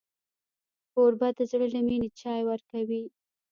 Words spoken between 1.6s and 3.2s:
له مینې چای ورکوي.